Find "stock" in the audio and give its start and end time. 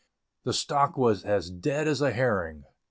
0.53-0.97